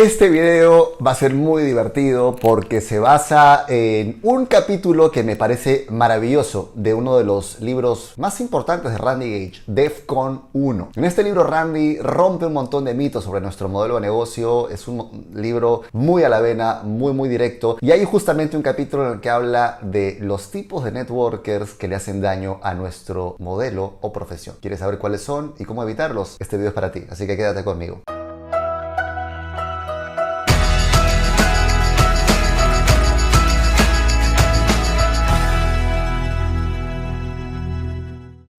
[0.00, 5.36] Este video va a ser muy divertido porque se basa en un capítulo que me
[5.36, 10.92] parece maravilloso de uno de los libros más importantes de Randy Gage, DEFCON 1.
[10.96, 14.88] En este libro Randy rompe un montón de mitos sobre nuestro modelo de negocio, es
[14.88, 19.12] un libro muy a la vena, muy muy directo y hay justamente un capítulo en
[19.12, 23.98] el que habla de los tipos de networkers que le hacen daño a nuestro modelo
[24.00, 24.56] o profesión.
[24.62, 26.36] ¿Quieres saber cuáles son y cómo evitarlos?
[26.38, 28.00] Este video es para ti, así que quédate conmigo.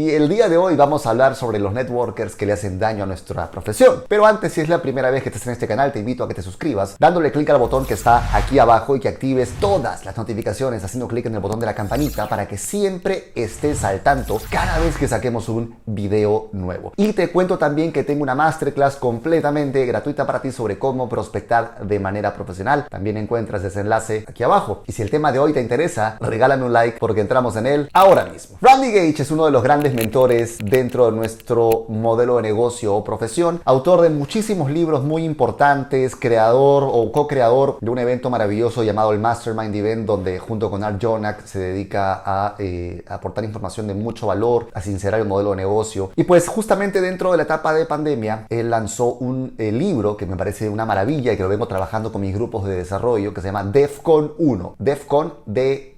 [0.00, 3.04] Y el día de hoy vamos a hablar sobre los networkers que le hacen daño
[3.04, 4.04] a nuestra profesión.
[4.08, 6.28] Pero antes, si es la primera vez que estás en este canal, te invito a
[6.28, 10.06] que te suscribas, dándole clic al botón que está aquí abajo y que actives todas
[10.06, 14.00] las notificaciones haciendo clic en el botón de la campanita para que siempre estés al
[14.00, 16.94] tanto cada vez que saquemos un video nuevo.
[16.96, 21.78] Y te cuento también que tengo una masterclass completamente gratuita para ti sobre cómo prospectar
[21.86, 22.86] de manera profesional.
[22.88, 24.82] También encuentras ese enlace aquí abajo.
[24.86, 27.90] Y si el tema de hoy te interesa, regálame un like porque entramos en él
[27.92, 28.56] ahora mismo.
[28.62, 33.04] Randy Gage es uno de los grandes mentores dentro de nuestro modelo de negocio o
[33.04, 39.12] profesión, autor de muchísimos libros muy importantes, creador o co-creador de un evento maravilloso llamado
[39.12, 43.94] el Mastermind Event, donde junto con Art Jonak se dedica a, eh, aportar información de
[43.94, 46.10] mucho valor, a sincerar el modelo de negocio.
[46.16, 50.26] Y pues justamente dentro de la etapa de pandemia, él lanzó un eh, libro que
[50.26, 53.40] me parece una maravilla y que lo vengo trabajando con mis grupos de desarrollo, que
[53.40, 54.76] se llama DEFCON 1.
[54.78, 55.90] DEFCON, D-E-F-C-O-N,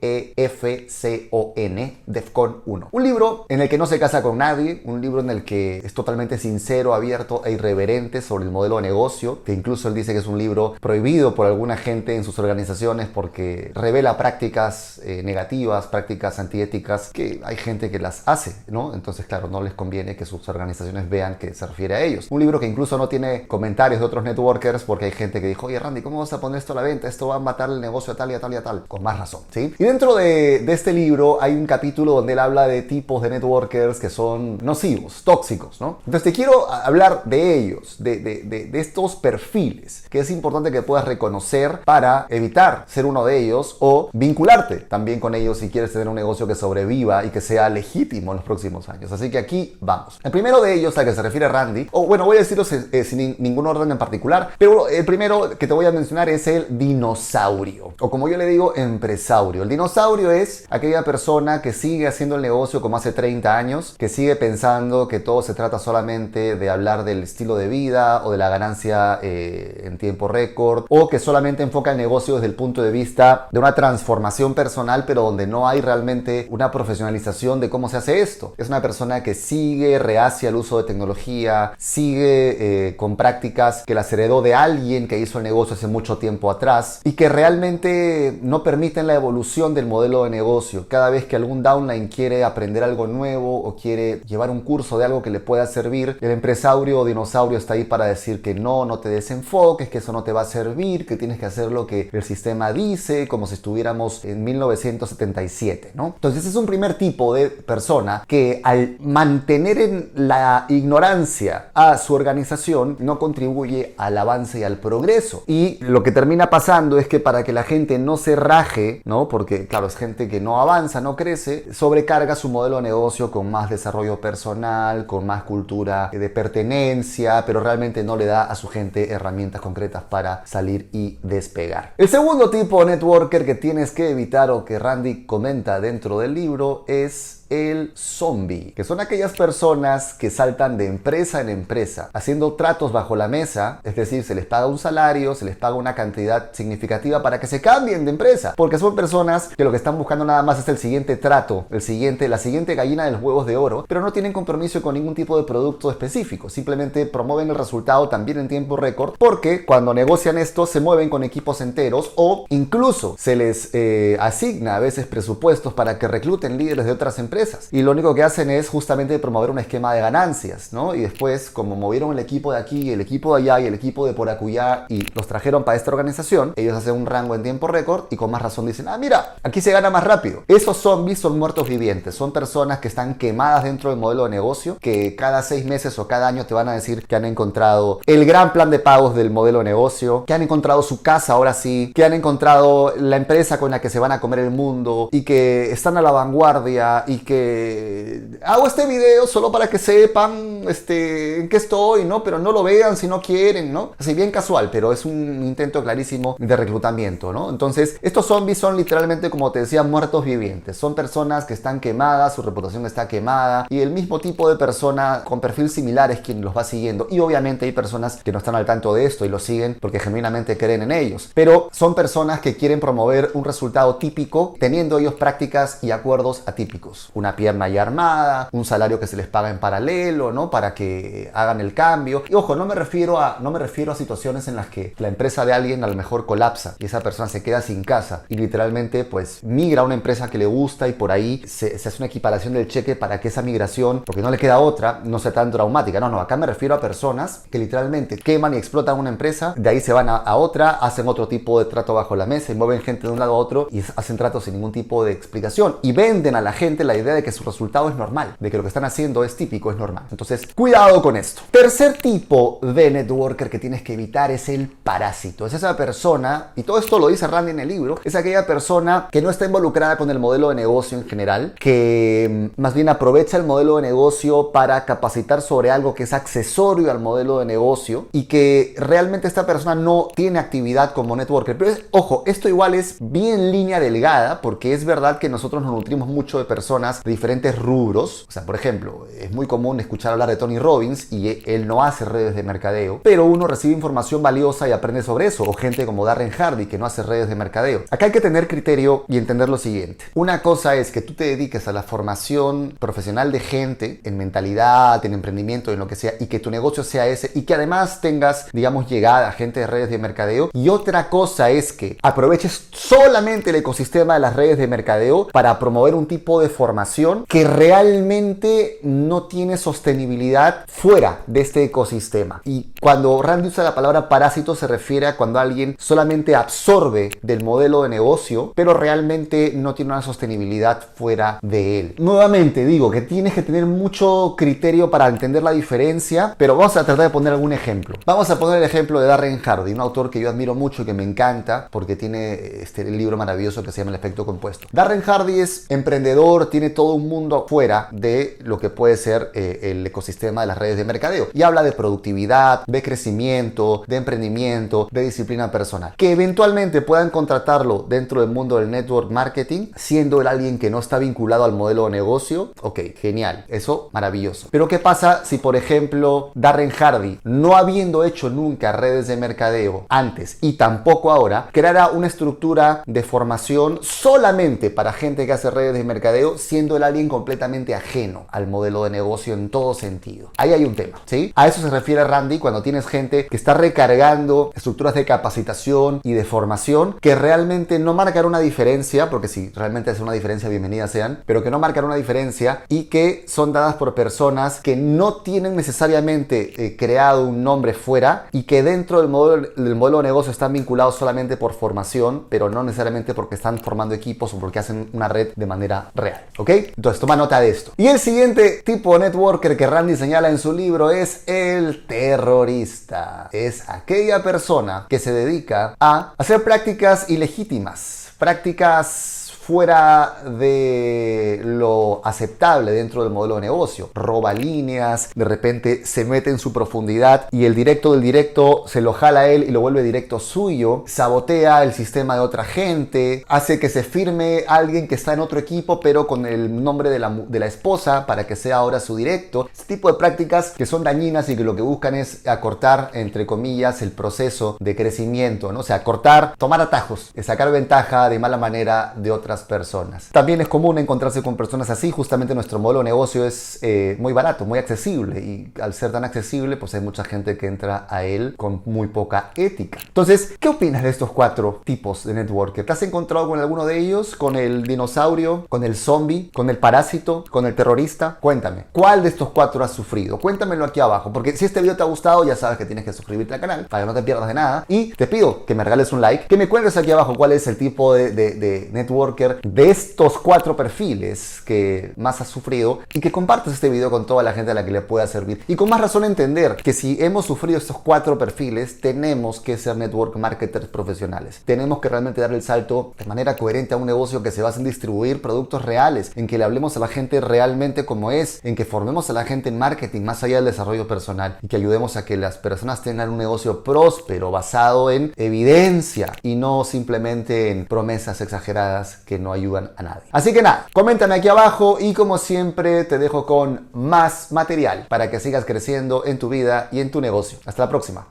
[2.06, 2.88] DEFCON 1.
[2.90, 5.78] Un libro en el que no se casa con nadie, un libro en el que
[5.78, 10.12] es totalmente sincero, abierto e irreverente sobre el modelo de negocio, que incluso él dice
[10.12, 15.22] que es un libro prohibido por alguna gente en sus organizaciones porque revela prácticas eh,
[15.22, 18.92] negativas, prácticas antiéticas, que hay gente que las hace, ¿no?
[18.92, 22.26] Entonces, claro, no les conviene que sus organizaciones vean que se refiere a ellos.
[22.28, 25.68] Un libro que incluso no tiene comentarios de otros networkers porque hay gente que dijo,
[25.68, 27.08] oye Randy, ¿cómo vas a poner esto a la venta?
[27.08, 28.84] Esto va a matar el negocio a tal y a tal y a tal.
[28.86, 29.74] Con más razón, ¿sí?
[29.78, 33.30] Y dentro de, de este libro hay un capítulo donde él habla de tipos de
[33.30, 35.98] networkers que son nocivos, tóxicos, ¿no?
[36.06, 40.82] Entonces te quiero hablar de ellos, de, de, de, estos perfiles, que es importante que
[40.82, 45.92] puedas reconocer para evitar ser uno de ellos o vincularte también con ellos si quieres
[45.92, 49.12] tener un negocio que sobreviva y que sea legítimo en los próximos años.
[49.12, 50.18] Así que aquí vamos.
[50.22, 53.04] El primero de ellos, al que se refiere Randy, o bueno, voy a decirlo eh,
[53.04, 56.78] sin ningún orden en particular, pero el primero que te voy a mencionar es el
[56.78, 59.62] dinosaurio, o como yo le digo, empresario.
[59.62, 63.51] El dinosaurio es aquella persona que sigue haciendo el negocio como hace 30 años
[63.98, 68.32] que sigue pensando que todo se trata solamente de hablar del estilo de vida o
[68.32, 72.54] de la ganancia eh, en tiempo récord, o que solamente enfoca el negocio desde el
[72.54, 77.68] punto de vista de una transformación personal, pero donde no hay realmente una profesionalización de
[77.68, 78.54] cómo se hace esto.
[78.56, 83.94] Es una persona que sigue reacia al uso de tecnología, sigue eh, con prácticas que
[83.94, 88.38] las heredó de alguien que hizo el negocio hace mucho tiempo atrás y que realmente
[88.42, 90.86] no permiten la evolución del modelo de negocio.
[90.88, 95.04] Cada vez que algún downline quiere aprender algo nuevo, o quiere llevar un curso de
[95.04, 98.84] algo que le pueda servir, el empresario o dinosaurio está ahí para decir que no,
[98.84, 101.86] no te desenfoques, que eso no te va a servir, que tienes que hacer lo
[101.86, 106.12] que el sistema dice, como si estuviéramos en 1977, ¿no?
[106.14, 112.14] Entonces es un primer tipo de persona que al mantener en la ignorancia a su
[112.14, 115.42] organización no contribuye al avance y al progreso.
[115.46, 119.28] Y lo que termina pasando es que para que la gente no se raje, ¿no?
[119.28, 123.50] Porque claro, es gente que no avanza, no crece, sobrecarga su modelo de negocio con
[123.50, 128.68] más desarrollo personal, con más cultura de pertenencia, pero realmente no le da a su
[128.68, 131.94] gente herramientas concretas para salir y despegar.
[131.98, 136.34] El segundo tipo de networker que tienes que evitar o que Randy comenta dentro del
[136.34, 142.54] libro es el zombie, que son aquellas personas que saltan de empresa en empresa, haciendo
[142.54, 145.94] tratos bajo la mesa, es decir, se les paga un salario, se les paga una
[145.94, 149.98] cantidad significativa para que se cambien de empresa, porque son personas que lo que están
[149.98, 153.46] buscando nada más es el siguiente trato, el siguiente, la siguiente gallina de los huevos
[153.46, 157.54] de oro, pero no tienen compromiso con ningún tipo de producto específico, simplemente promueven el
[157.54, 162.46] resultado también en tiempo récord, porque cuando negocian esto se mueven con equipos enteros o
[162.50, 167.68] incluso se les eh, asigna a veces presupuestos para que recluten líderes de otras empresas
[167.70, 170.94] y lo único que hacen es justamente promover un esquema de ganancias, ¿no?
[170.94, 174.06] Y después, como movieron el equipo de aquí, el equipo de allá y el equipo
[174.06, 177.66] de por acullá y los trajeron para esta organización, ellos hacen un rango en tiempo
[177.66, 180.44] récord y con más razón dicen, ah, mira, aquí se gana más rápido.
[180.48, 184.76] Esos zombies son muertos vivientes, son personas que están quemadas dentro del modelo de negocio,
[184.80, 188.24] que cada seis meses o cada año te van a decir que han encontrado el
[188.24, 191.92] gran plan de pagos del modelo de negocio, que han encontrado su casa ahora sí,
[191.94, 195.22] que han encontrado la empresa con la que se van a comer el mundo y
[195.22, 201.40] que están a la vanguardia y que hago este video solo para que sepan este,
[201.40, 202.22] en qué estoy, ¿no?
[202.22, 203.92] Pero no lo vean si no quieren, ¿no?
[203.98, 207.50] Así bien casual, pero es un intento clarísimo de reclutamiento, ¿no?
[207.50, 210.76] Entonces, estos zombies son literalmente, como te decía, muertos vivientes.
[210.76, 215.22] Son personas que están quemadas, su reputación está quemada y el mismo tipo de persona
[215.24, 217.06] con perfil similar es quien los va siguiendo.
[217.10, 220.00] Y obviamente hay personas que no están al tanto de esto y lo siguen porque
[220.00, 221.30] genuinamente creen en ellos.
[221.34, 227.10] Pero son personas que quieren promover un resultado típico teniendo ellos prácticas y acuerdos atípicos.
[227.14, 230.50] Una pierna ya armada, un salario que se les paga en paralelo, ¿no?
[230.50, 232.24] Para que hagan el cambio.
[232.28, 235.08] Y ojo, no me refiero a, no me refiero a situaciones en las que la
[235.08, 238.36] empresa de alguien a lo mejor colapsa y esa persona se queda sin casa y
[238.36, 241.98] literalmente pues migra a una empresa que le gusta y por ahí se, se hace
[241.98, 245.32] una equiparación del cheque para que esa migración, porque no le queda otra, no sea
[245.32, 246.00] tan traumática.
[246.00, 249.68] No, no, acá me refiero a personas que literalmente queman y explotan una empresa, de
[249.68, 252.54] ahí se van a, a otra, hacen otro tipo de trato bajo la mesa y
[252.54, 255.76] mueven gente de un lado a otro y hacen trato sin ningún tipo de explicación
[255.82, 258.56] y venden a la gente la idea de que su resultado es normal, de que
[258.56, 260.04] lo que están haciendo es típico, es normal.
[260.10, 261.42] Entonces, cuidado con esto.
[261.50, 265.46] Tercer tipo de networker que tienes que evitar es el parásito.
[265.46, 269.08] Es esa persona, y todo esto lo dice Randy en el libro, es aquella persona
[269.10, 273.36] que no está involucrada con el modelo de negocio en general, que mm, bien aprovecha
[273.36, 278.06] el modelo de negocio para capacitar sobre algo que es accesorio al modelo de negocio
[278.12, 281.56] y que realmente esta persona no tiene actividad como networker.
[281.58, 286.08] Pero ojo, esto igual es bien línea delgada porque es verdad que nosotros nos nutrimos
[286.08, 288.26] mucho de personas de diferentes rubros.
[288.28, 291.82] O sea, por ejemplo, es muy común escuchar hablar de Tony Robbins y él no
[291.82, 295.44] hace redes de mercadeo, pero uno recibe información valiosa y aprende sobre eso.
[295.44, 297.82] O gente como Darren Hardy que no hace redes de mercadeo.
[297.90, 300.04] Acá hay que tener criterio y entender lo siguiente.
[300.14, 305.04] Una cosa es que tú te dediques a la formación profesional de gente en mentalidad,
[305.04, 308.00] en emprendimiento, en lo que sea, y que tu negocio sea ese y que además
[308.00, 310.50] tengas, digamos, llegada a gente de redes de mercadeo.
[310.52, 315.58] Y otra cosa es que aproveches solamente el ecosistema de las redes de mercadeo para
[315.58, 322.42] promover un tipo de formación que realmente no tiene sostenibilidad fuera de este ecosistema.
[322.44, 327.42] Y cuando Randy usa la palabra parásito se refiere a cuando alguien solamente absorbe del
[327.44, 331.94] modelo de negocio, pero realmente no tiene una sostenibilidad fuera de él.
[331.98, 336.84] Nuevamente digo que tienes que tener mucho criterio para entender la diferencia, pero vamos a
[336.84, 337.96] tratar de poner algún ejemplo.
[338.06, 340.84] Vamos a poner el ejemplo de Darren Hardy, un autor que yo admiro mucho y
[340.84, 344.66] que me encanta porque tiene este libro maravilloso que se llama El efecto compuesto.
[344.72, 349.60] Darren Hardy es emprendedor, tiene todo un mundo fuera de lo que puede ser eh,
[349.62, 354.88] el ecosistema de las redes de mercadeo y habla de productividad, de crecimiento, de emprendimiento,
[354.90, 355.94] de disciplina personal.
[355.96, 360.78] Que eventualmente puedan contratarlo dentro del mundo del network marketing, siendo él alguien que no
[360.78, 364.48] está vinculado al modelo de negocio, ok, genial, eso maravilloso.
[364.50, 369.86] Pero ¿qué pasa si, por ejemplo, Darren Hardy, no habiendo hecho nunca redes de mercadeo
[369.88, 375.74] antes y tampoco ahora, creara una estructura de formación solamente para gente que hace redes
[375.74, 380.30] de mercadeo, siendo el alguien completamente ajeno al modelo de negocio en todo sentido.
[380.36, 381.32] Ahí hay un tema, ¿sí?
[381.34, 386.12] A eso se refiere Randy cuando tienes gente que está recargando estructuras de capacitación y
[386.12, 390.90] de formación que realmente no marcan una diferencia, porque si realmente hace una diferencia, bienvenidas
[390.90, 392.31] sean, pero que no marcan una diferencia
[392.68, 398.26] y que son dadas por personas que no tienen necesariamente eh, creado un nombre fuera
[398.32, 402.48] y que dentro del modelo, del modelo de negocio están vinculados solamente por formación, pero
[402.48, 406.22] no necesariamente porque están formando equipos o porque hacen una red de manera real.
[406.38, 406.50] ¿Ok?
[406.76, 407.72] Entonces toma nota de esto.
[407.76, 413.28] Y el siguiente tipo de networker que Randy señala en su libro es el terrorista.
[413.32, 422.70] Es aquella persona que se dedica a hacer prácticas ilegítimas, prácticas fuera de lo aceptable
[422.70, 423.90] dentro del modelo de negocio.
[423.92, 428.80] Roba líneas, de repente se mete en su profundidad y el directo del directo se
[428.80, 433.24] lo jala a él y lo vuelve directo suyo, sabotea el sistema de otra gente,
[433.26, 437.00] hace que se firme alguien que está en otro equipo pero con el nombre de
[437.00, 439.48] la, de la esposa para que sea ahora su directo.
[439.52, 443.26] Este tipo de prácticas que son dañinas y que lo que buscan es acortar, entre
[443.26, 445.60] comillas, el proceso de crecimiento, ¿no?
[445.60, 449.10] O sea, acortar, tomar atajos, sacar ventaja de mala manera de
[449.40, 450.10] personas.
[450.12, 454.12] También es común encontrarse con personas así, justamente nuestro modelo de negocio es eh, muy
[454.12, 458.04] barato, muy accesible y al ser tan accesible pues hay mucha gente que entra a
[458.04, 459.78] él con muy poca ética.
[459.86, 462.64] Entonces, ¿qué opinas de estos cuatro tipos de network?
[462.64, 464.16] ¿Te has encontrado con alguno de ellos?
[464.16, 465.46] ¿Con el dinosaurio?
[465.48, 466.30] ¿Con el zombie?
[466.34, 467.24] ¿Con el parásito?
[467.30, 468.18] ¿Con el terrorista?
[468.20, 470.18] Cuéntame, ¿cuál de estos cuatro has sufrido?
[470.18, 472.92] Cuéntamelo aquí abajo, porque si este video te ha gustado ya sabes que tienes que
[472.92, 475.64] suscribirte al canal para que no te pierdas de nada y te pido que me
[475.64, 478.70] regales un like, que me cuentes aquí abajo cuál es el tipo de, de, de
[478.72, 483.90] network networker de estos cuatro perfiles que más has sufrido y que compartas este video
[483.90, 485.42] con toda la gente a la que le pueda servir.
[485.48, 489.76] Y con más razón entender que si hemos sufrido estos cuatro perfiles, tenemos que ser
[489.76, 491.42] network marketers profesionales.
[491.44, 494.58] Tenemos que realmente dar el salto de manera coherente a un negocio que se basa
[494.58, 498.54] en distribuir productos reales, en que le hablemos a la gente realmente como es, en
[498.54, 501.96] que formemos a la gente en marketing más allá del desarrollo personal y que ayudemos
[501.96, 507.66] a que las personas tengan un negocio próspero basado en evidencia y no simplemente en
[507.66, 510.08] promesas exageradas que no ayudan a nadie.
[510.10, 515.10] Así que nada, coméntame aquí abajo y como siempre te dejo con más material para
[515.10, 517.38] que sigas creciendo en tu vida y en tu negocio.
[517.44, 518.06] Hasta la próxima.